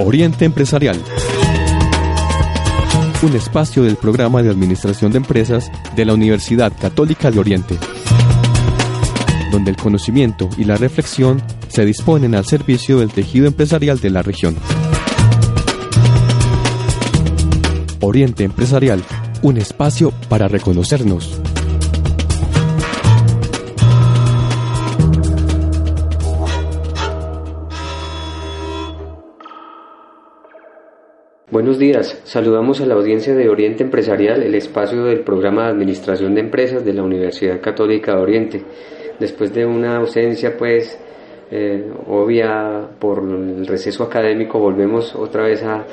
[0.00, 0.96] Oriente Empresarial.
[3.20, 7.76] Un espacio del programa de Administración de Empresas de la Universidad Católica de Oriente,
[9.50, 14.22] donde el conocimiento y la reflexión se disponen al servicio del tejido empresarial de la
[14.22, 14.56] región.
[18.00, 19.02] Oriente Empresarial,
[19.42, 21.40] un espacio para reconocernos.
[31.50, 36.34] Buenos días, saludamos a la audiencia de Oriente Empresarial, el espacio del programa de Administración
[36.34, 38.62] de Empresas de la Universidad Católica de Oriente.
[39.18, 41.00] Después de una ausencia, pues,
[41.50, 45.86] eh, obvia por el receso académico, volvemos otra vez a,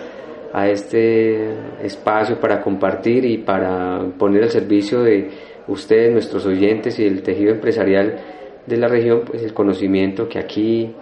[0.51, 5.29] a este espacio para compartir y para poner al servicio de
[5.69, 8.19] ustedes, nuestros oyentes y el tejido empresarial
[8.65, 10.93] de la región, pues el conocimiento que aquí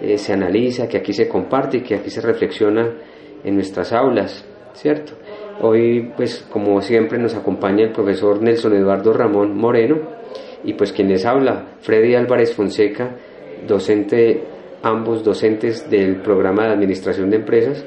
[0.00, 2.94] eh, se analiza, que aquí se comparte y que aquí se reflexiona
[3.44, 5.12] en nuestras aulas, ¿cierto?
[5.60, 9.98] Hoy, pues como siempre, nos acompaña el profesor Nelson Eduardo Ramón Moreno
[10.64, 13.16] y pues quien les habla, Freddy Álvarez Fonseca,
[13.66, 14.42] docente,
[14.82, 17.84] ambos docentes del programa de Administración de Empresas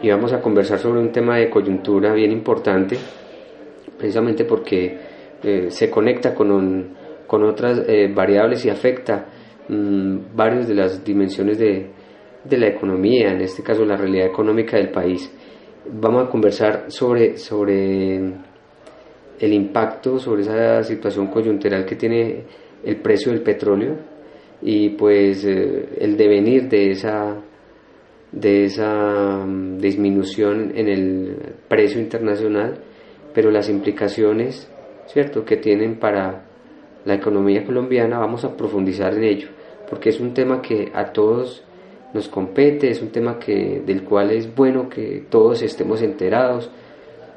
[0.00, 2.96] y vamos a conversar sobre un tema de coyuntura bien importante,
[3.98, 4.98] precisamente porque
[5.42, 6.90] eh, se conecta con,
[7.26, 9.26] con otras eh, variables y afecta
[9.68, 11.90] mmm, varias de las dimensiones de,
[12.44, 15.32] de la economía, en este caso la realidad económica del país.
[15.90, 22.44] Vamos a conversar sobre, sobre el impacto, sobre esa situación coyuntural que tiene
[22.84, 23.96] el precio del petróleo
[24.60, 27.36] y pues eh, el devenir de esa
[28.32, 31.36] de esa um, disminución en el
[31.68, 32.78] precio internacional,
[33.34, 34.70] pero las implicaciones,
[35.06, 36.46] ¿cierto?, que tienen para
[37.04, 39.48] la economía colombiana, vamos a profundizar en ello,
[39.88, 41.62] porque es un tema que a todos
[42.14, 46.70] nos compete, es un tema que, del cual es bueno que todos estemos enterados.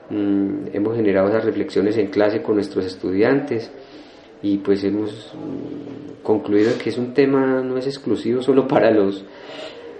[0.09, 3.71] Mm, hemos generado esas reflexiones en clase con nuestros estudiantes
[4.41, 9.25] y pues hemos mm, concluido que es un tema no es exclusivo solo para los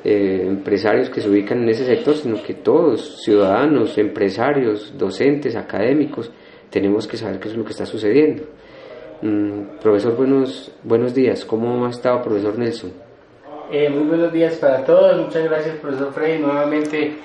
[0.04, 6.30] eh, empresarios que se ubican en ese sector, sino que todos, ciudadanos, empresarios, docentes, académicos,
[6.70, 8.44] tenemos que saber qué es lo que está sucediendo.
[9.22, 11.46] Mm, profesor, buenos, buenos días.
[11.46, 13.05] ¿Cómo ha estado, profesor Nelson?
[13.72, 17.18] Eh, muy buenos días para todos, muchas gracias profesor Frey, nuevamente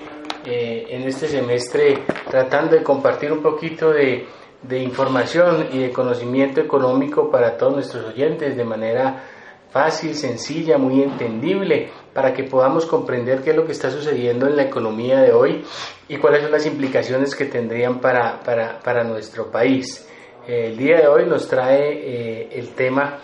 [0.46, 1.98] eh, en este semestre
[2.30, 4.26] tratando de compartir un poquito de,
[4.62, 9.22] de, información y de conocimiento económico para todos nuestros oyentes de manera
[9.70, 14.56] fácil, sencilla, muy entendible, para que podamos comprender qué es lo que está sucediendo en
[14.56, 15.62] la economía de hoy
[16.08, 20.08] y cuáles son las implicaciones que tendrían para, para, para nuestro país.
[20.48, 23.18] Eh, el día de hoy nos trae el tema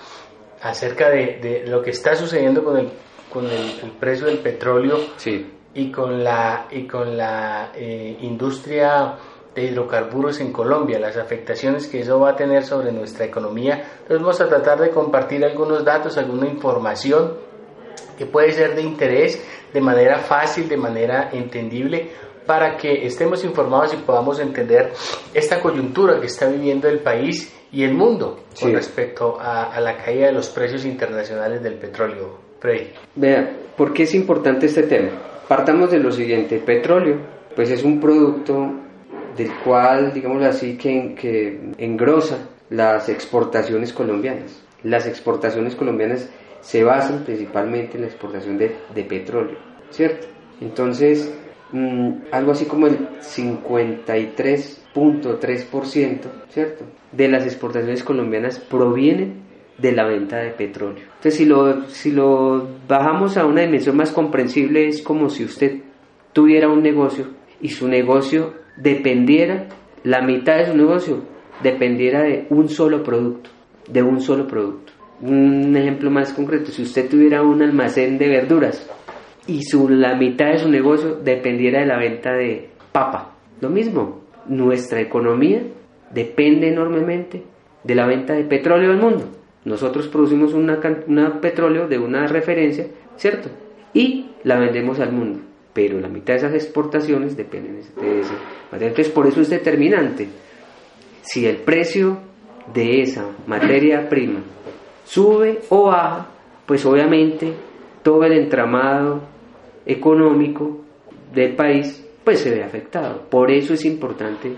[0.61, 2.91] acerca de, de, lo que está sucediendo con el
[3.37, 4.99] con el, precio del petróleo
[5.75, 9.15] y con la, y con la eh, industria
[9.55, 13.75] de hidrocarburos en Colombia, las afectaciones que eso va a tener sobre nuestra economía.
[14.01, 17.35] Entonces vamos a tratar de compartir algunos datos, alguna información
[18.17, 22.13] que puede ser de interés de manera fácil, de manera entendible,
[22.47, 24.95] para que estemos informados y podamos entender
[25.35, 29.99] esta coyuntura que está viviendo el país y el mundo con respecto a, a la
[29.99, 32.46] caída de los precios internacionales del petróleo.
[33.15, 35.11] Vea, ¿por qué es importante este tema?
[35.49, 37.19] Partamos de lo siguiente, petróleo,
[37.55, 38.73] pues es un producto
[39.37, 44.61] del cual, digamos así, que, que engrosa las exportaciones colombianas.
[44.83, 46.29] Las exportaciones colombianas
[46.61, 49.57] se basan principalmente en la exportación de, de petróleo,
[49.91, 50.27] ¿cierto?
[50.61, 51.33] Entonces,
[51.73, 56.85] mmm, algo así como el 53.3%, ¿cierto?
[57.13, 59.46] De las exportaciones colombianas provienen
[59.79, 61.05] de la venta de petróleo.
[61.17, 65.81] Entonces, si lo, si lo bajamos a una dimensión más comprensible, es como si usted
[66.33, 67.27] tuviera un negocio
[67.61, 69.67] y su negocio dependiera,
[70.05, 71.23] la mitad de su negocio
[71.63, 73.51] dependiera de un solo producto,
[73.89, 74.93] de un solo producto.
[75.21, 78.87] Un ejemplo más concreto, si usted tuviera un almacén de verduras
[79.47, 84.21] y su, la mitad de su negocio dependiera de la venta de papa, lo mismo,
[84.47, 85.63] nuestra economía
[86.13, 87.43] depende enormemente
[87.83, 89.25] de la venta de petróleo del mundo.
[89.67, 92.87] Nosotros producimos una petróleo de una referencia,
[93.17, 93.51] ¿cierto?
[93.93, 95.41] Y la vendemos al mundo.
[95.73, 97.81] Pero la mitad de esas exportaciones dependen de
[98.21, 98.33] ese
[98.71, 98.91] material.
[98.91, 100.29] Entonces, por eso es determinante.
[101.23, 102.19] Si el precio
[102.73, 104.41] de esa materia prima
[105.05, 106.29] sube o baja,
[106.65, 107.53] pues obviamente
[108.03, 109.21] todo el entramado
[109.85, 110.79] económico
[111.35, 113.23] del país pues se ve afectado.
[113.29, 114.53] Por eso es importante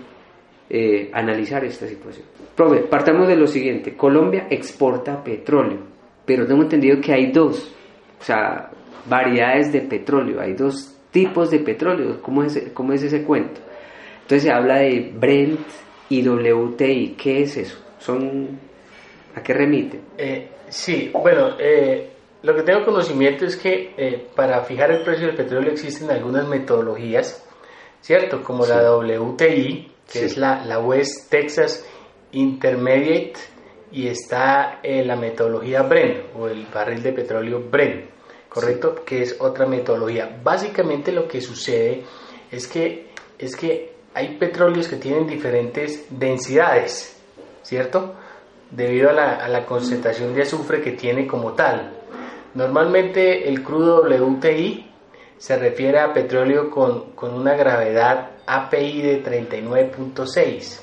[0.69, 2.25] eh, analizar esta situación.
[2.55, 3.95] Profe, partamos de lo siguiente.
[3.95, 5.79] Colombia exporta petróleo,
[6.25, 7.73] pero tengo entendido que hay dos,
[8.19, 8.69] o sea,
[9.07, 12.21] variedades de petróleo, hay dos tipos de petróleo.
[12.21, 13.61] ¿Cómo es, cómo es ese cuento?
[14.21, 15.59] Entonces se habla de Brent
[16.09, 17.15] y WTI.
[17.17, 17.79] ¿Qué es eso?
[17.97, 18.59] ¿Son,
[19.35, 19.99] ¿A qué remite?
[20.17, 22.09] Eh, sí, bueno, eh,
[22.43, 26.47] lo que tengo conocimiento es que eh, para fijar el precio del petróleo existen algunas
[26.47, 27.45] metodologías,
[28.01, 28.43] ¿cierto?
[28.43, 31.85] Como la WTI, que es la, la West Texas
[32.31, 33.39] Intermediate,
[33.91, 38.05] y está la metodología Brent, o el barril de petróleo Brent,
[38.47, 39.03] ¿correcto?
[39.03, 40.39] Que es otra metodología.
[40.43, 42.03] Básicamente lo que sucede
[42.51, 43.07] es que,
[43.37, 47.19] es que hay petróleos que tienen diferentes densidades,
[47.63, 48.15] ¿cierto?
[48.69, 51.99] Debido a la, a la concentración de azufre que tiene como tal.
[52.53, 54.89] Normalmente el crudo WTI
[55.37, 60.81] se refiere a petróleo con, una gravedad API de 39.6,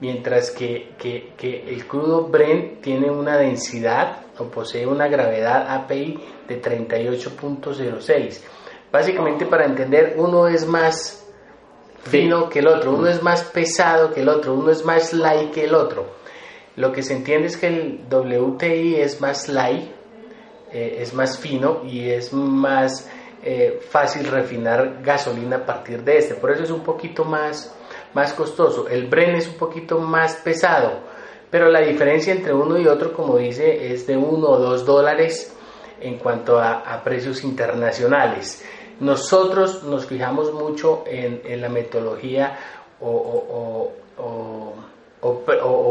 [0.00, 0.94] mientras que,
[1.42, 8.40] el crudo Brent tiene una densidad o posee una gravedad API de 38.06.
[8.90, 11.26] Básicamente para entender, uno es más
[12.02, 15.52] fino que el otro, uno es más pesado que el otro, uno es más light
[15.52, 16.06] que el otro.
[16.76, 20.00] Lo que se entiende es que el WTI es más light
[20.72, 23.10] eh, es más fino y es más
[23.42, 26.34] eh, fácil refinar gasolina a partir de este.
[26.34, 27.74] Por eso es un poquito más,
[28.12, 28.88] más costoso.
[28.88, 31.00] El Bren es un poquito más pesado,
[31.50, 35.56] pero la diferencia entre uno y otro, como dice, es de uno o dos dólares
[36.00, 38.64] en cuanto a, precios internacionales.
[39.00, 42.58] Nosotros nos fijamos mucho en, la metodología
[43.00, 43.92] o,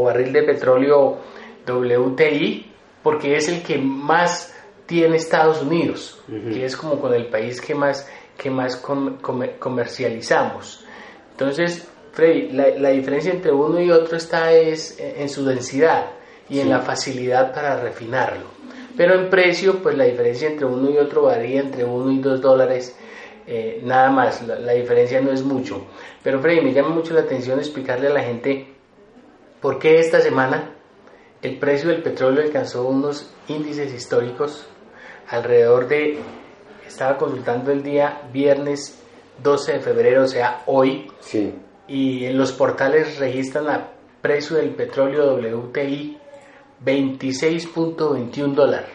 [0.04, 1.18] barril de petróleo
[1.66, 4.54] WTI porque es el que más
[4.90, 10.84] tiene Estados Unidos, que es como con el país que más, que más comercializamos.
[11.30, 16.06] Entonces, Freddy, la, diferencia entre uno y otro está es en su densidad
[16.48, 18.46] y en la facilidad para refinarlo.
[18.96, 22.40] Pero en precio, pues la diferencia entre uno y otro varía entre uno y dos
[22.40, 22.96] dólares,
[23.46, 25.86] eh, nada más, la, la, diferencia no es mucho.
[26.20, 28.74] Pero Freddy, me llama mucho la atención explicarle a la gente
[29.60, 30.74] por qué esta semana
[31.42, 34.66] el precio del petróleo alcanzó unos índices históricos
[35.30, 36.18] alrededor de,
[36.86, 39.00] estaba consultando el día viernes
[39.42, 41.54] 12 de febrero, o sea, hoy, sí.
[41.88, 43.88] y en los portales registran a
[44.20, 46.18] precio del petróleo WTI
[46.84, 48.90] 26.21 dólares.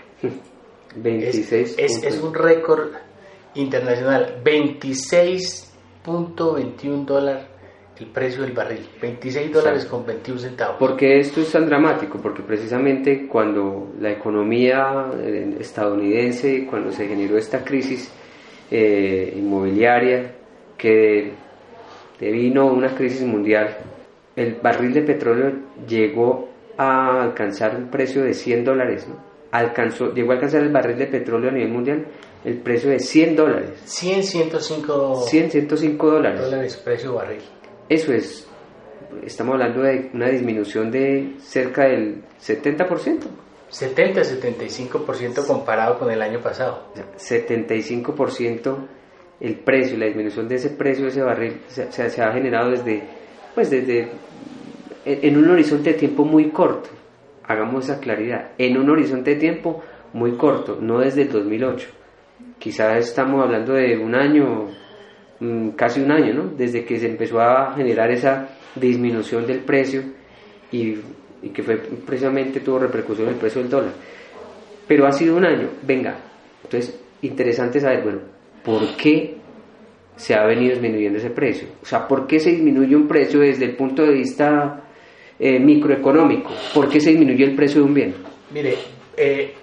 [0.95, 1.75] 26.
[1.77, 2.89] Es, es, un récord
[3.53, 7.45] internacional, 26.21 dólares
[7.99, 10.75] el precio del barril, 26 dólares con 21 centavos.
[10.79, 12.19] Porque esto es tan dramático?
[12.21, 18.11] Porque precisamente cuando la economía eh, estadounidense, cuando se generó esta crisis
[18.69, 20.31] eh, inmobiliaria,
[20.77, 21.31] que
[22.19, 23.77] vino una crisis mundial,
[24.35, 25.53] el barril de petróleo
[25.87, 29.15] llegó a alcanzar un precio de 100 dólares, ¿no?
[29.51, 32.05] Alcanzó, llegó a alcanzar el barril de petróleo a nivel mundial
[32.45, 33.69] el precio de 100 dólares.
[33.85, 36.41] 100, 105 100, 105 dólares.
[36.41, 37.41] dólares precio barril.
[37.89, 38.49] Eso es,
[39.23, 43.19] estamos hablando de una disminución de cerca del 70%.
[43.71, 46.87] 70-75% comparado con el año pasado.
[47.17, 48.87] 75%
[49.39, 53.03] el precio, la disminución de ese precio de ese barril se, se, ha generado desde,
[53.53, 54.09] pues desde,
[55.05, 56.89] en un horizonte de tiempo muy corto.
[57.43, 59.83] Hagamos esa claridad, en un horizonte de tiempo
[60.13, 61.87] muy corto, no desde el 2008.
[62.57, 64.69] Quizás estamos hablando de un año,
[65.39, 66.43] Mm, casi un año, ¿no?
[66.57, 70.01] Desde que se empezó a generar esa disminución del precio
[70.71, 70.95] y,
[71.53, 73.91] que fue precisamente tuvo repercusión en el precio del dólar.
[74.87, 76.15] Pero ha sido un año, venga,
[76.63, 78.19] entonces interesante saber, bueno,
[78.63, 79.35] ¿por qué
[80.15, 81.67] se ha venido disminuyendo ese precio?
[81.81, 84.83] O sea, ¿por qué se disminuye un precio desde el punto de vista
[85.37, 86.51] eh, microeconómico?
[86.73, 88.15] ¿Por qué se disminuye el precio de un bien?
[88.53, 88.75] Mire,
[89.17, 89.53] eh,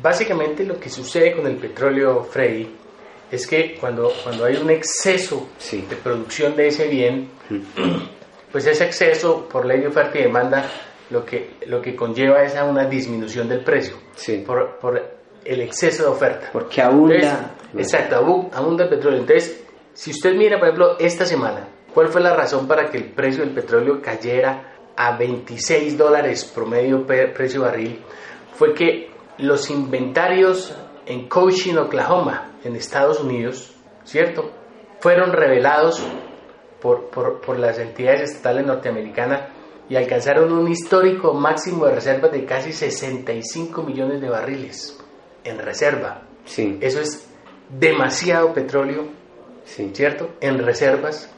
[0.00, 2.68] básicamente lo que sucede con el petróleo, Freddy,
[3.32, 7.30] es que cuando, cuando hay un exceso de producción de ese bien,
[8.52, 10.70] pues ese exceso por ley de oferta y demanda
[11.08, 13.96] lo que, lo que conlleva es a una disminución del precio
[14.46, 16.50] por, por, el exceso de oferta.
[16.52, 17.54] Porque abunda.
[17.76, 19.20] exacto, abunda el petróleo.
[19.20, 23.04] Entonces, si usted mira, por ejemplo, esta semana, ¿cuál fue la razón para que el
[23.04, 27.98] precio del petróleo cayera a 26 dólares promedio precio barril?
[28.54, 34.50] Fue que los inventarios en Coaching, Oklahoma, en Estados Unidos, ¿cierto?
[35.00, 36.02] Fueron revelados
[36.80, 39.50] por, por, las entidades estatales norteamericanas
[39.88, 44.98] y alcanzaron un histórico máximo de reservas de casi 65 millones de barriles
[45.44, 46.22] en reserva.
[46.44, 46.78] Sí.
[46.80, 47.28] Eso es
[47.68, 49.06] demasiado petróleo,
[49.64, 49.90] sí.
[49.94, 50.30] ¿cierto?
[50.40, 51.32] En reservas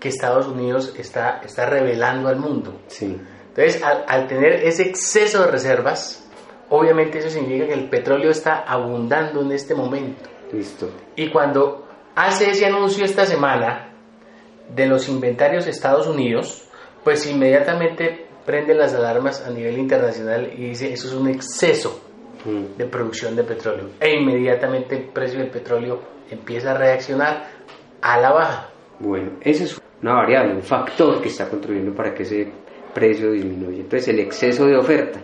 [0.00, 2.80] que Estados Unidos está, está revelando al mundo.
[2.86, 3.18] Sí.
[3.48, 6.26] Entonces, al, al tener ese exceso de reservas,
[6.70, 10.35] obviamente eso significa que el petróleo está abundando en este momento.
[10.52, 10.90] Listo.
[11.16, 13.92] Y cuando hace ese anuncio esta semana
[14.74, 16.68] de los inventarios de Estados Unidos,
[17.04, 22.00] pues inmediatamente prende las alarmas a nivel internacional y dice eso es un exceso
[22.44, 22.76] mm.
[22.78, 23.90] de producción de petróleo.
[24.00, 26.00] E inmediatamente el precio del petróleo
[26.30, 27.48] empieza a reaccionar
[28.00, 28.70] a la baja.
[28.98, 32.52] Bueno, esa es una variable, un factor que está contribuyendo para que ese
[32.94, 33.80] precio disminuya.
[33.80, 35.20] Entonces el exceso de oferta,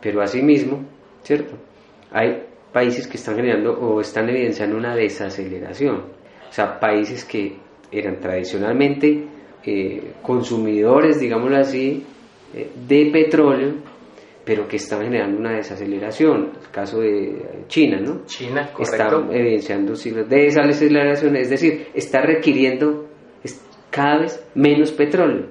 [0.00, 0.84] pero asimismo,
[1.22, 1.54] ¿cierto?
[2.10, 2.46] Hay
[2.76, 5.96] países que están generando o están evidenciando una desaceleración.
[6.46, 7.56] O sea, países que
[7.90, 9.24] eran tradicionalmente
[9.64, 12.04] eh, consumidores, digámoslo así,
[12.52, 13.76] eh, de petróleo,
[14.44, 16.50] pero que están generando una desaceleración.
[16.60, 18.26] El caso de China, ¿no?
[18.26, 19.22] China, correcto.
[19.22, 23.06] Está evidenciando de desaceleración, es decir, está requiriendo
[23.88, 25.46] cada vez menos petróleo.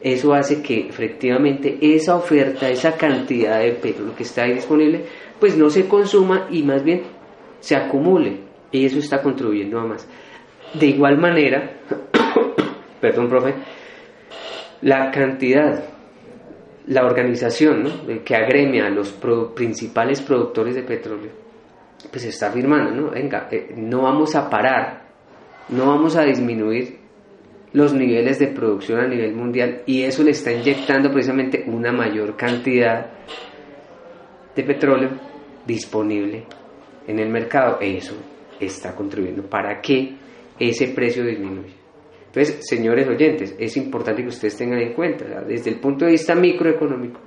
[0.00, 5.04] Eso hace que efectivamente esa oferta, esa cantidad de petróleo que está ahí disponible,
[5.40, 7.02] pues no se consuma y más bien
[7.60, 8.40] se acumule.
[8.70, 10.06] Y eso está contribuyendo a más.
[10.74, 11.78] De igual manera,
[13.00, 13.54] perdón, profe,
[14.82, 15.82] la cantidad,
[16.86, 19.12] la organización que agremia a los
[19.54, 21.30] principales productores de petróleo,
[22.10, 23.10] pues está afirmando, ¿no?
[23.10, 25.02] Venga, eh, no vamos a parar,
[25.70, 26.98] no vamos a disminuir
[27.72, 32.36] los niveles de producción a nivel mundial y eso le está inyectando precisamente una mayor
[32.36, 33.06] cantidad
[34.56, 35.29] de petróleo
[35.66, 36.44] disponible
[37.06, 37.78] en el mercado.
[37.80, 38.14] Eso
[38.58, 40.14] está contribuyendo para que
[40.58, 41.74] ese precio disminuya.
[42.26, 46.34] Entonces, señores oyentes, es importante que ustedes tengan en cuenta, desde el punto de vista
[46.34, 47.20] microeconómico,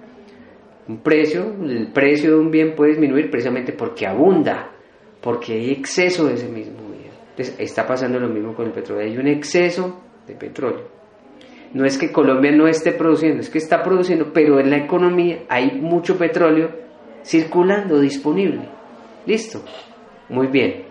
[0.88, 4.72] un precio, el precio de un bien puede disminuir precisamente porque abunda,
[5.22, 7.12] porque hay exceso de ese mismo bien.
[7.32, 10.88] Entonces, está pasando lo mismo con el petróleo, hay un exceso de petróleo.
[11.74, 15.40] No es que Colombia no esté produciendo, es que está produciendo, pero en la economía
[15.50, 16.83] hay mucho petróleo
[17.24, 18.68] circulando, disponible.
[19.26, 19.62] Listo.
[20.30, 20.86] Muy bien.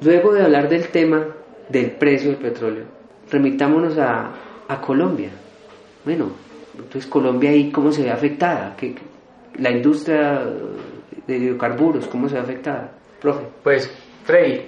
[0.00, 1.26] Luego de hablar del tema
[1.68, 2.84] del precio del petróleo,
[3.30, 4.32] remitámonos a,
[4.68, 5.30] a Colombia.
[6.04, 6.30] Bueno,
[6.76, 8.94] entonces Colombia ahí cómo se ve afectada, ¿Qué,
[9.58, 10.44] la industria
[11.26, 12.92] de hidrocarburos, ¿cómo se ve afectada?
[13.20, 13.46] Profe.
[13.62, 13.90] Pues,
[14.24, 14.62] Freddy,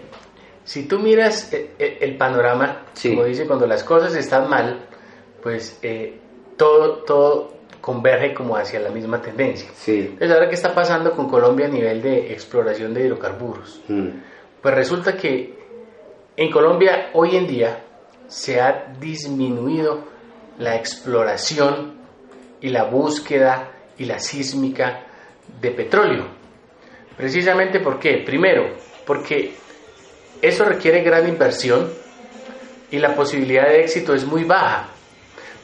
[0.65, 4.87] si tú miras eh, eh, el, panorama, como dice, cuando las cosas están mal,
[5.43, 6.19] pues eh,
[6.57, 7.58] todo, todo
[7.89, 9.71] converge como hacia la misma tendencia.
[9.75, 10.01] Sí.
[10.01, 13.81] Entonces, ahora qué está pasando con Colombia a nivel de exploración de hidrocarburos.
[13.89, 14.09] Mm.
[14.61, 15.59] Pues resulta que
[16.37, 17.83] en Colombia hoy en día
[18.27, 20.05] se ha disminuido
[20.59, 21.95] la exploración
[22.61, 25.07] y la búsqueda y la sísmica
[25.59, 26.27] de petróleo.
[27.17, 28.77] Precisamente porque, primero,
[29.07, 29.55] porque
[30.43, 31.91] eso requiere gran inversión
[32.91, 34.89] y la posibilidad de éxito es muy baja.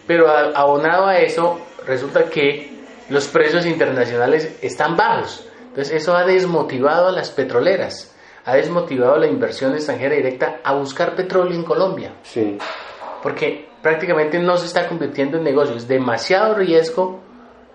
[0.07, 2.75] Pero abonado a eso, resulta que
[3.09, 5.47] los precios internacionales están bajos.
[5.69, 8.15] Entonces eso ha desmotivado a las petroleras,
[8.45, 12.15] ha desmotivado a la inversión extranjera directa a buscar petróleo en Colombia.
[12.23, 12.59] Sí.
[13.23, 17.21] Porque prácticamente no se está convirtiendo en negocio, es demasiado riesgo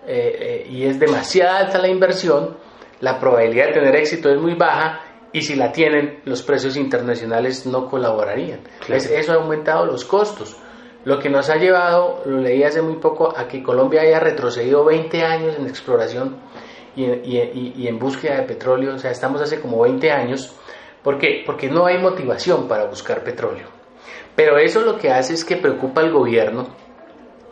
[0.06, 2.56] eh, eh, y es demasiada alta la inversión,
[3.00, 5.02] la probabilidad de tener éxito es muy baja
[5.32, 8.60] y si la tienen, los precios internacionales no colaborarían.
[8.88, 10.56] eso ha aumentado los costos.
[11.04, 14.84] Lo que nos ha llevado, lo leí hace muy poco, a que Colombia haya retrocedido
[14.84, 16.36] 20 años en exploración
[16.94, 18.94] y en, búsqueda de petróleo.
[18.94, 20.54] O sea, estamos hace como 20 años.
[21.02, 21.42] ¿Por qué?
[21.46, 23.68] Porque no hay motivación para buscar petróleo.
[24.36, 26.68] Pero eso lo que hace es que preocupa al gobierno,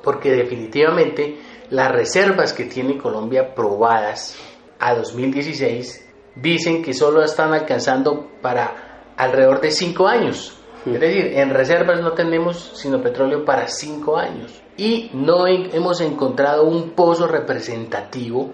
[0.03, 1.39] porque definitivamente
[1.71, 4.39] las reservas que tiene Colombia probadas
[4.79, 10.58] a 2016 dicen que solo están alcanzando para alrededor de 5 años.
[10.95, 14.63] Es decir, en reservas no tenemos sino petróleo para 5 años.
[14.77, 18.53] Y no hemos encontrado un pozo representativo,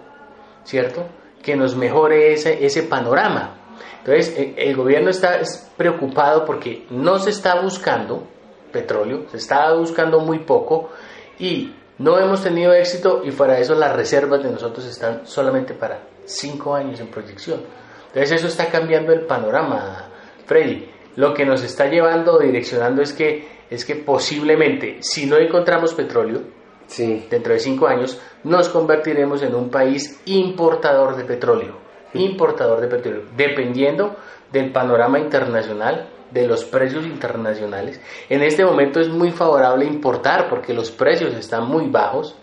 [0.64, 1.04] ¿cierto?
[1.42, 3.58] Que nos mejore ese, ese panorama.
[3.98, 5.40] Entonces, e, el gobierno está
[5.76, 8.26] preocupado porque no se está buscando
[8.72, 10.90] petróleo, se está buscando muy poco
[11.38, 16.00] y no hemos tenido éxito y para eso las reservas de nosotros están solamente para
[16.24, 17.60] cinco años en proyección.
[18.08, 20.06] Entonces eso está cambiando el panorama,
[20.46, 20.93] Freddy.
[21.16, 26.42] Lo que nos está llevando, direccionando es que, es que posiblemente, si no encontramos petróleo,
[26.86, 27.26] sí.
[27.30, 31.78] dentro de cinco años, nos convertiremos en un país importador de petróleo.
[32.14, 34.16] Importador de petróleo, dependiendo
[34.52, 38.00] del panorama internacional, de los precios internacionales.
[38.28, 42.36] En este momento es muy favorable importar porque los precios están muy bajos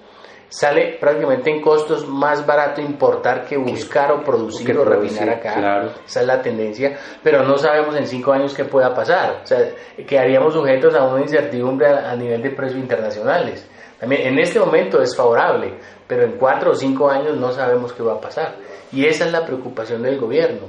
[0.51, 5.93] sale prácticamente en costos más barato importar que buscar o producir o refinar acá.
[6.05, 9.39] Esa es la tendencia, pero no sabemos en cinco años qué pueda pasar.
[9.43, 9.59] O sea,
[10.05, 13.65] quedaríamos sujetos a una incertidumbre a, nivel de precios internacionales.
[13.97, 18.03] También en este momento es favorable, pero en cuatro o cinco años no sabemos qué
[18.03, 18.57] va a pasar.
[18.91, 20.67] Y esa es la preocupación del gobierno.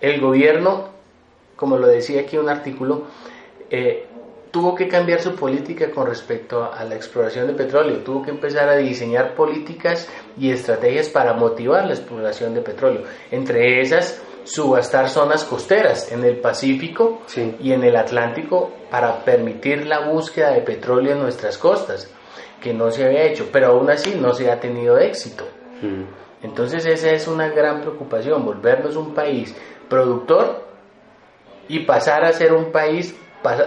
[0.00, 0.88] El gobierno,
[1.54, 3.04] como lo decía aquí un artículo,
[3.70, 4.08] eh,
[4.52, 8.68] tuvo que cambiar su política con respecto a la exploración de petróleo, tuvo que empezar
[8.68, 15.44] a diseñar políticas y estrategias para motivar la exploración de petróleo, entre esas subastar zonas
[15.44, 17.22] costeras en el Pacífico
[17.60, 22.12] y en el Atlántico para permitir la búsqueda de petróleo en nuestras costas,
[22.60, 25.44] que no se había hecho, pero aún así no se ha tenido éxito.
[25.80, 26.44] Mm.
[26.44, 29.54] Entonces esa es una gran preocupación, volvernos un país
[29.88, 30.66] productor
[31.68, 33.16] y pasar a ser un país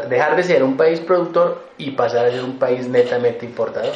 [0.10, 3.94] dejar de ser un país productor y pasar a ser un país netamente importador.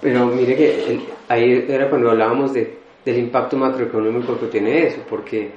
[0.00, 5.50] Pero mire que ahí era cuando hablábamos de, del impacto macroeconómico que tiene eso, porque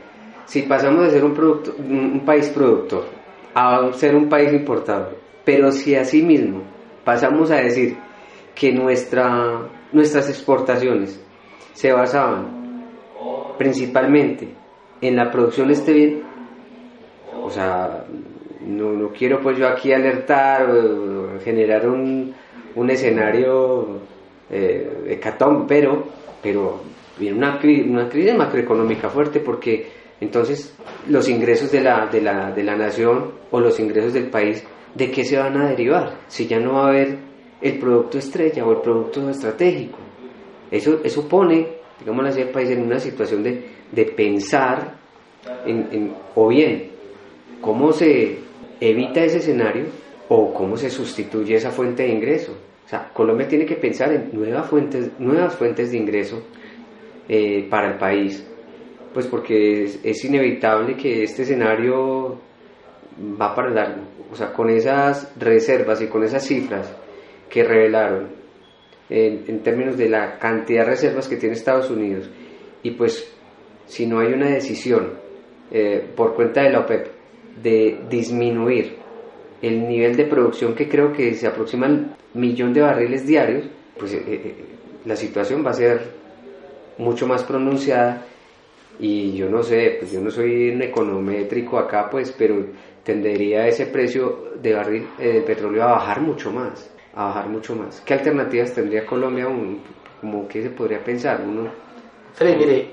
[0.46, 3.06] si pasamos de ser un, país productor
[3.54, 6.62] a ser un país importador, pero si asimismo
[7.04, 7.98] pasamos a decir
[8.54, 11.20] que nuestra, nuestras exportaciones
[11.74, 12.84] se basaban
[13.58, 14.50] principalmente
[15.02, 16.24] en la producción de este bien,
[17.42, 18.06] o sea,
[18.66, 20.68] no, no quiero pues yo aquí alertar
[21.44, 22.34] generar un,
[22.76, 24.00] un escenario
[24.50, 26.06] eh, hecatón, pero,
[26.42, 26.82] pero
[27.18, 29.88] viene una, una crisis macroeconómica fuerte porque
[30.22, 30.76] entonces
[31.10, 35.12] los ingresos de la, de, la, de la nación o los ingresos del país, ¿de
[35.12, 36.20] qué se van a derivar?
[36.28, 37.18] Si ya no va a haber
[37.62, 39.98] el producto estrella o el producto estratégico.
[40.70, 41.68] Eso, eso pone,
[42.00, 44.96] digamos así, país en una situación de, de pensar
[45.66, 46.90] en, en, o bien
[47.62, 48.38] cómo se
[48.90, 49.86] evita ese escenario
[50.28, 52.52] o cómo se sustituye esa fuente de ingreso.
[52.86, 56.44] O sea, Colombia tiene que pensar en nuevas fuentes, nuevas fuentes de ingreso
[57.30, 58.46] eh, para el país,
[59.14, 62.38] pues porque es, inevitable que este escenario
[63.40, 64.02] va para largo.
[64.32, 66.94] O sea, con esas reservas y con esas cifras
[67.50, 68.32] que revelaron
[69.10, 72.30] en, términos de la cantidad de reservas que tiene Estados Unidos,
[72.82, 73.34] y pues
[73.86, 75.14] si no hay una decisión
[75.72, 77.13] eh, por cuenta de la OPEP
[77.62, 78.98] de disminuir
[79.62, 83.66] el nivel de producción que creo que se aproxima al millón de barriles diarios,
[83.98, 84.56] pues eh, eh,
[85.06, 86.02] la situación va a ser
[86.98, 88.26] mucho más pronunciada
[89.00, 92.66] y yo no sé, pues yo no soy un econométrico acá, pues, pero
[93.04, 97.76] tendería ese precio de barril eh, de petróleo a bajar mucho más, a bajar mucho
[97.76, 98.02] más.
[98.02, 99.48] ¿Qué alternativas tendría Colombia?
[100.22, 101.70] como que se podría pensar uno.
[102.34, 102.88] Freddy, mire,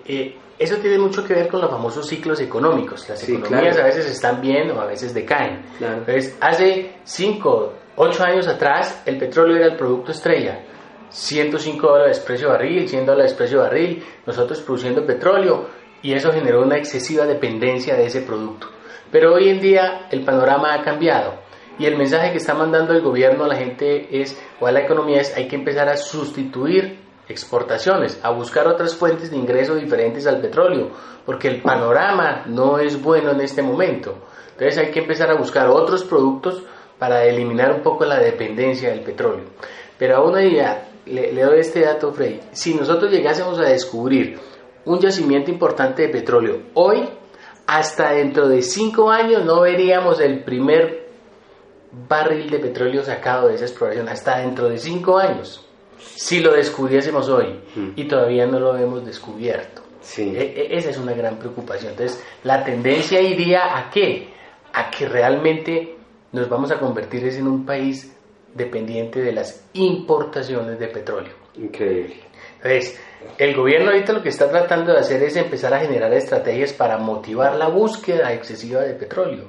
[0.61, 3.09] eso tiene mucho que ver con los famosos ciclos económicos.
[3.09, 5.63] Las economías a veces están bien o a veces decaen.
[5.81, 10.61] Entonces, hace 5, 8 años atrás, el petróleo era el producto estrella.
[11.09, 15.67] 105 dólares precio barril, 100 dólares precio barril, nosotros produciendo petróleo
[16.03, 18.69] y eso generó una excesiva dependencia de ese producto.
[19.11, 21.41] Pero hoy en día el panorama ha cambiado
[21.79, 24.81] y el mensaje que está mandando el gobierno a la gente es, o a la
[24.81, 26.99] economía es, hay que empezar a sustituir
[27.31, 30.91] exportaciones, a buscar otras fuentes de ingreso diferentes al petróleo,
[31.25, 34.15] porque el panorama no es bueno en este momento.
[34.53, 36.63] Entonces hay que empezar a buscar otros productos
[36.99, 39.45] para eliminar un poco la dependencia del petróleo.
[39.97, 40.61] Pero aún ahí
[41.07, 42.41] le, le doy este dato, Frey.
[42.53, 44.39] Si nosotros llegásemos a descubrir
[44.85, 47.09] un yacimiento importante de petróleo hoy,
[47.67, 51.09] hasta dentro de cinco años no veríamos el primer
[51.93, 55.70] barril de petróleo sacado de esa exploración, hasta dentro de cinco años
[56.01, 57.91] si lo descubriésemos hoy mm.
[57.97, 59.83] y todavía no lo hemos descubierto.
[60.01, 60.35] Sí.
[60.37, 61.93] E, e, esa es una gran preocupación.
[61.93, 64.29] Entonces, la tendencia iría a qué?
[64.73, 65.97] A que realmente
[66.33, 68.17] nos vamos a convertir en un país
[68.55, 71.33] dependiente de las importaciones de petróleo.
[71.57, 72.17] Increíble.
[72.57, 73.01] Entonces,
[73.39, 76.99] el gobierno ahorita lo que está tratando de hacer es empezar a generar estrategias para
[76.99, 79.49] motivar la búsqueda excesiva de petróleo.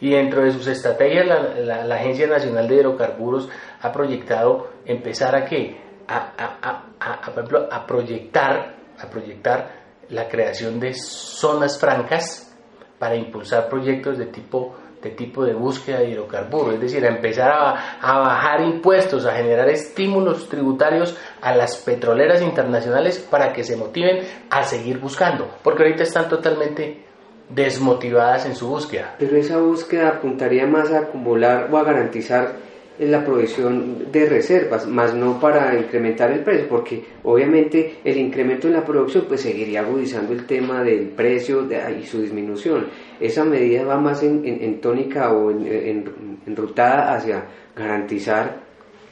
[0.00, 3.48] Y dentro de sus estrategias, la, la Agencia Nacional de Hidrocarburos
[3.80, 5.76] ha proyectado empezar a qué?
[6.12, 12.54] A, a, a, proyectar, a proyectar la creación de zonas francas
[12.98, 17.50] para impulsar proyectos de tipo de tipo de búsqueda de hidrocarburos, es decir, a empezar
[17.50, 23.76] a, a, bajar impuestos, a generar estímulos tributarios a las petroleras internacionales para que se
[23.76, 27.04] motiven a seguir buscando, porque ahorita están totalmente
[27.48, 29.16] desmotivadas en su búsqueda.
[29.18, 32.52] Pero esa búsqueda apuntaría más a acumular o a garantizar
[32.98, 38.74] la provisión de reservas, más no para incrementar el precio, porque obviamente el incremento en
[38.74, 41.66] la producción pues seguiría agudizando el tema del precio
[41.98, 42.86] y su disminución.
[43.18, 48.60] Esa medida va más en, tónica o en, enrutada hacia garantizar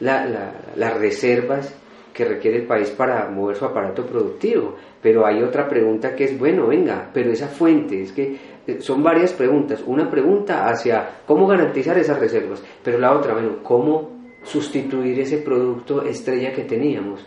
[0.00, 1.74] las reservas
[2.12, 4.76] que requiere el país para mover su aparato productivo.
[5.02, 8.36] Pero hay otra pregunta que es, bueno, venga, pero esa fuente, es que
[8.78, 9.82] son varias preguntas.
[9.86, 16.02] Una pregunta hacia cómo garantizar esas reservas, pero la otra, bueno, cómo sustituir ese producto
[16.04, 17.26] estrella que teníamos.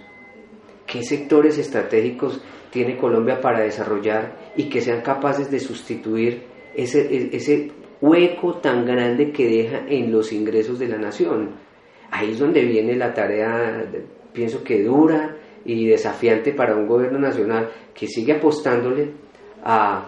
[0.85, 6.43] ¿Qué sectores estratégicos tiene Colombia para desarrollar y que sean capaces de sustituir
[6.75, 11.51] ese, ese hueco tan grande que deja en los ingresos de la nación.
[12.11, 13.85] Ahí es donde viene la tarea,
[14.33, 19.11] pienso que dura y desafiante para un gobierno nacional que sigue apostándole
[19.63, 20.05] a,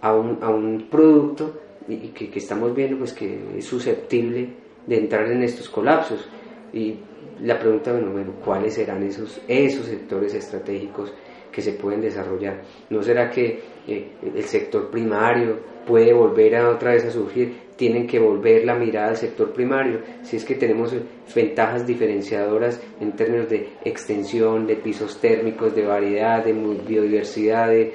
[0.00, 1.52] a, un, a un, producto
[1.88, 4.48] y que, que, estamos viendo pues que es susceptible
[4.86, 6.28] de entrar en estos colapsos.
[6.72, 6.96] Y
[7.42, 11.12] la pregunta, bueno, bueno ¿cuáles serán esos, esos sectores estratégicos
[11.52, 12.62] que se pueden desarrollar?
[12.90, 17.68] ¿No será que eh, el sector primario puede volver a otra vez a surgir?
[17.76, 20.92] Tienen que volver la mirada al sector primario, si es que tenemos
[21.32, 27.94] ventajas diferenciadoras en términos de extensión, de pisos térmicos, de variedad, de biodiversidad, de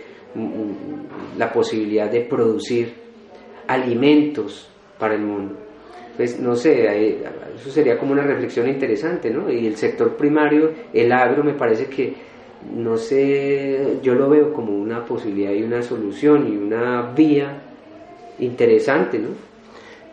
[1.37, 2.93] la posibilidad de producir
[3.67, 4.67] alimentos
[4.97, 5.55] para el mundo.
[6.15, 7.19] Pues no sé,
[7.55, 9.51] eso sería como una reflexión interesante, ¿no?
[9.51, 12.13] Y el sector primario, el agro, me parece que,
[12.75, 17.61] no sé, yo lo veo como una posibilidad y una solución y una vía
[18.39, 19.29] interesante, ¿no?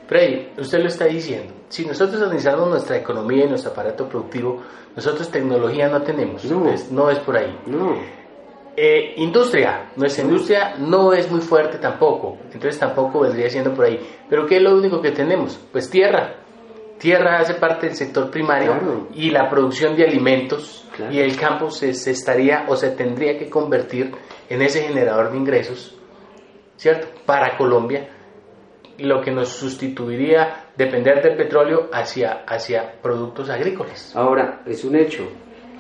[0.06, 1.52] Freddy, usted lo está diciendo.
[1.68, 4.60] Si nosotros analizamos nuestra economía y nuestro aparato productivo,
[4.96, 6.44] nosotros tecnología no tenemos.
[6.46, 7.56] No, no es por ahí.
[7.66, 8.19] No.
[8.76, 13.98] Eh, industria, nuestra industria no es muy fuerte tampoco, entonces tampoco vendría siendo por ahí.
[14.28, 15.58] Pero ¿qué es lo único que tenemos?
[15.72, 16.36] Pues tierra.
[16.98, 21.94] Tierra hace parte del sector primario y la producción de alimentos y el campo se,
[21.94, 24.12] se, estaría o se tendría que convertir
[24.50, 25.96] en ese generador de ingresos,
[26.76, 27.08] ¿cierto?
[27.24, 28.08] Para Colombia,
[28.98, 34.14] lo que nos sustituiría depender del petróleo hacia, hacia productos agrícolas.
[34.14, 35.26] Ahora, es un hecho,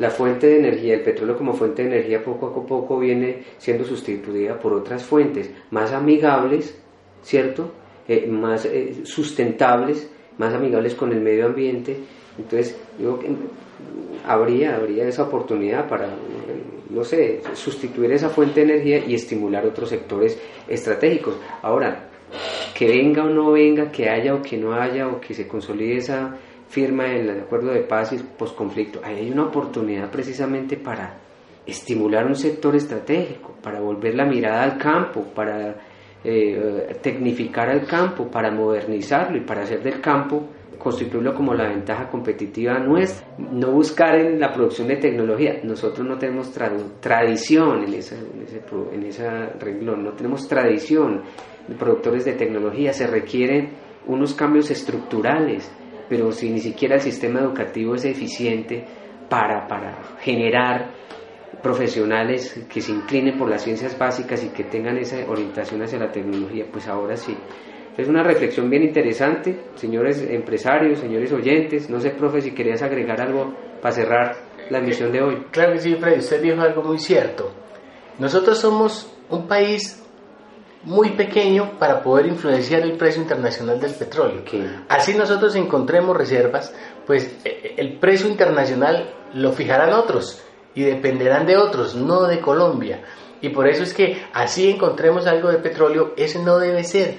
[0.00, 3.84] la fuente de energía, el petróleo como fuente de energía poco a poco viene siendo
[3.84, 6.76] sustituida por otras fuentes más amigables,
[7.22, 7.70] ¿cierto?
[8.08, 11.96] Eh, más eh, sustentables, más amigables con el medio ambiente.
[12.38, 13.28] Entonces, digo que
[14.26, 16.08] habría, habría esa oportunidad para,
[16.88, 21.36] no sé, sustituir esa fuente de energía y estimular otros sectores estratégicos.
[21.60, 22.08] Ahora,
[22.74, 25.98] que venga o no venga, que haya o que no haya, o que se consolide
[25.98, 26.38] esa
[26.70, 31.18] firma el acuerdo de paz y posconflicto, ahí hay una oportunidad precisamente para
[31.66, 35.76] estimular un sector estratégico, para volver la mirada al campo, para
[36.22, 42.08] eh, tecnificar al campo, para modernizarlo y para hacer del campo constituirlo como la ventaja
[42.08, 45.60] competitiva nuestra, no buscar en la producción de tecnología.
[45.62, 46.50] Nosotros no tenemos
[47.00, 49.28] tradición en ese, en, ese, en ese
[49.60, 51.22] renglón, no tenemos tradición.
[51.68, 53.68] De productores de tecnología, se requieren
[54.06, 55.70] unos cambios estructurales
[56.10, 58.84] pero si ni siquiera el sistema educativo es eficiente
[59.28, 60.90] para, para generar
[61.62, 66.10] profesionales que se inclinen por las ciencias básicas y que tengan esa orientación hacia la
[66.10, 67.36] tecnología, pues ahora sí.
[67.96, 71.88] Es una reflexión bien interesante, señores empresarios, señores oyentes.
[71.88, 74.36] No sé, profe, si querías agregar algo para cerrar
[74.68, 75.36] la emisión de hoy.
[75.52, 77.52] Claro que sí, Freddy, usted dijo algo muy cierto.
[78.18, 79.99] Nosotros somos un país
[80.82, 84.42] muy pequeño para poder influenciar el precio internacional del petróleo.
[84.88, 86.72] Así nosotros encontremos reservas,
[87.06, 90.42] pues eh, eh, el precio internacional lo fijarán otros
[90.74, 93.02] y dependerán de otros, no de Colombia.
[93.42, 97.16] Y por eso es que así encontremos algo de petróleo, ese no debe ser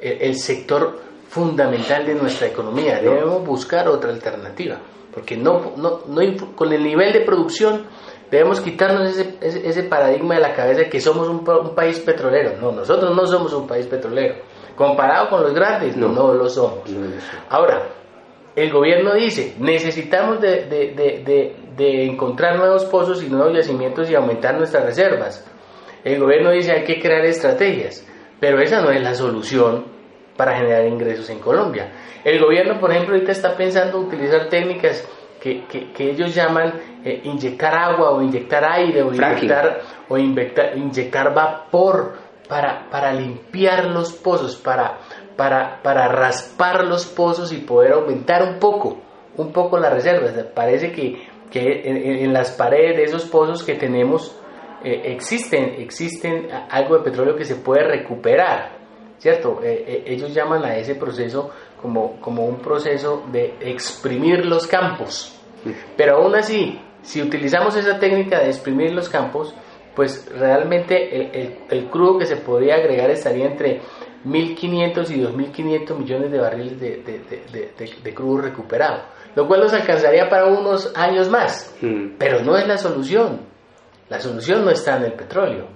[0.00, 3.00] el sector fundamental de nuestra economía.
[3.00, 4.78] Debemos buscar otra alternativa,
[5.12, 7.86] porque no, no, no con el nivel de producción
[8.34, 12.56] Debemos quitarnos ese, ese, paradigma de la cabeza de que somos un, país petrolero.
[12.60, 14.34] No, nosotros no somos un país petrolero.
[14.74, 16.80] Comparado con los grandes, no, no lo somos.
[17.48, 17.90] Ahora,
[18.56, 24.56] el gobierno dice, necesitamos de, de, de, encontrar nuevos pozos y nuevos yacimientos y aumentar
[24.56, 25.48] nuestras reservas.
[26.02, 28.04] El gobierno dice, hay que crear estrategias,
[28.40, 29.84] pero esa no es la solución
[30.36, 31.92] para generar ingresos en Colombia.
[32.24, 35.08] El gobierno, por ejemplo, ahorita está pensando utilizar técnicas
[35.44, 36.72] que, ellos llaman
[37.04, 42.14] eh, inyectar agua o inyectar aire o inyectar, o inyectar, vapor
[42.48, 44.98] para, para limpiar los pozos, para,
[45.36, 48.98] para, para raspar los pozos y poder aumentar un poco,
[49.36, 50.32] un poco las reservas.
[50.54, 54.34] Parece que, que en, las paredes de esos pozos que tenemos
[54.82, 58.82] eh, existen, existen algo de petróleo que se puede recuperar.
[59.18, 59.60] ¿Cierto?
[59.62, 61.50] Eh, ellos llaman a ese proceso
[61.84, 65.38] como, como un proceso de exprimir los campos.
[65.98, 69.54] Pero aún así, si utilizamos esa técnica de exprimir los campos,
[69.94, 73.82] pues realmente el, crudo que se podría agregar estaría entre
[74.24, 79.02] 1.500 y 2.500 millones de barriles de, crudo recuperado,
[79.34, 82.16] lo cual nos alcanzaría para unos años más, mm.
[82.18, 83.40] pero no es la solución.
[84.08, 85.68] La solución no está en el petróleo,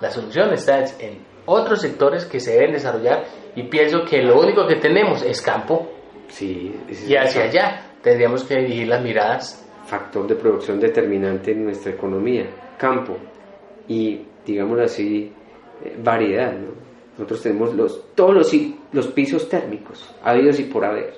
[0.00, 4.66] la solución está en otros sectores que se deben desarrollar y pienso que lo único
[4.66, 5.90] que tenemos es campo
[6.28, 6.74] sí,
[7.06, 9.58] y hacia allá tendríamos que dirigir las miradas.
[9.84, 12.46] Factor de producción determinante en nuestra economía,
[12.78, 13.16] campo
[13.88, 15.32] y, digamos así,
[15.84, 16.54] eh, variedad.
[17.18, 18.52] Nosotros tenemos los, todos los
[18.92, 21.14] los pisos térmicos, habidos y por haber.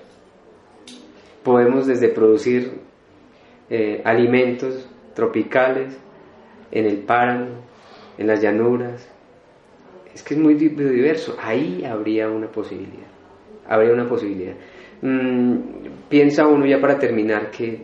[1.42, 2.81] Podemos desde producir
[3.68, 5.97] eh, alimentos tropicales
[6.73, 7.49] en el páramo,
[8.18, 9.09] en las llanuras.
[10.14, 11.37] Es que es muy diverso.
[11.40, 13.09] Ahí habría una posibilidad.
[13.66, 14.55] Habría una posibilidad.
[15.03, 15.57] Mm,
[16.09, 17.81] piensa uno ya para terminar que eh,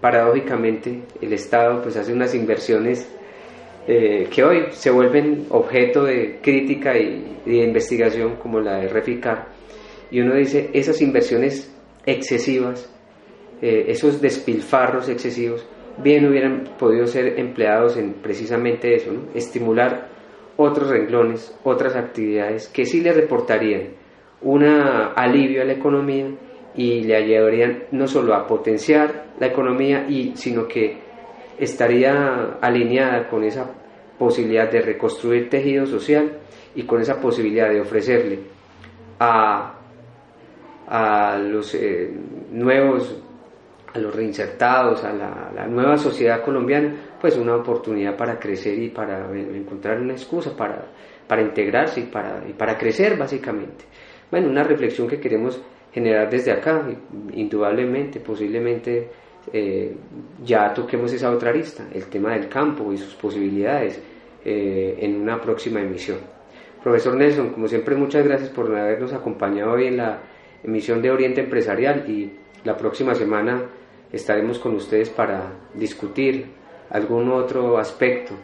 [0.00, 3.08] paradójicamente el Estado pues hace unas inversiones
[3.86, 9.46] eh, que hoy se vuelven objeto de crítica y, de investigación como la de Reficar
[10.10, 11.72] y uno dice esas inversiones
[12.04, 12.92] excesivas
[13.62, 15.64] eh, esos despilfarros excesivos
[16.02, 20.08] bien hubieran podido ser empleados en precisamente eso estimular
[20.56, 23.88] otros renglones otras actividades que sí le reportarían
[24.42, 26.28] un alivio a la economía
[26.74, 30.98] y le ayudarían no solo a potenciar la economía, y, sino que
[31.58, 33.70] estaría alineada con esa
[34.18, 36.38] posibilidad de reconstruir tejido social
[36.74, 38.40] y con esa posibilidad de ofrecerle
[39.18, 39.74] a,
[40.86, 42.12] a los eh,
[42.52, 43.22] nuevos,
[43.94, 49.30] a los reinsertados, a la, nueva sociedad colombiana, pues una oportunidad para crecer y para
[49.32, 50.86] encontrar una excusa para,
[51.26, 53.84] para integrarse y para, y para crecer básicamente.
[54.30, 55.60] Bueno, una reflexión que queremos
[55.92, 56.86] generar desde acá,
[57.32, 59.08] indudablemente, posiblemente
[59.52, 59.96] eh,
[60.44, 64.02] ya toquemos esa otra arista, el tema del campo y sus posibilidades
[64.44, 66.18] eh, en una próxima emisión.
[66.82, 70.20] Profesor Nelson, como siempre, muchas gracias por habernos acompañado hoy en la
[70.62, 72.32] emisión de Oriente Empresarial y
[72.64, 73.62] la próxima semana
[74.12, 76.46] estaremos con ustedes para discutir
[76.90, 78.34] algún otro aspecto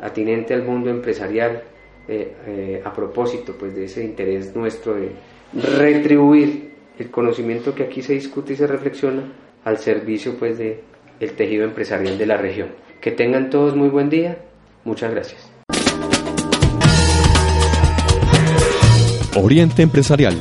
[0.00, 1.62] atinente al mundo empresarial
[2.08, 5.12] eh, eh, a propósito pues, de ese interés nuestro de
[5.52, 9.22] retribuir el conocimiento que aquí se discute y se reflexiona
[9.64, 10.80] al servicio pues, de
[11.20, 12.70] el tejido empresarial de la región.
[13.00, 14.38] Que tengan todos muy buen día.
[14.84, 15.50] Muchas gracias.
[19.36, 20.34] Oriente Empresarial.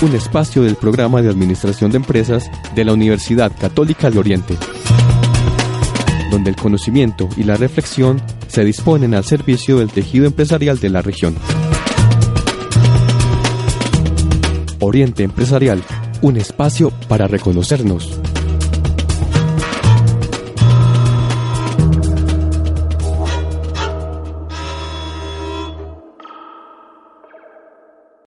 [0.00, 4.56] Un espacio del programa de Administración de Empresas de la Universidad Católica de Oriente
[6.32, 11.02] donde el conocimiento y la reflexión se disponen al servicio del tejido empresarial de la
[11.02, 11.36] región.
[14.80, 15.82] Oriente Empresarial,
[16.22, 18.18] un espacio para reconocernos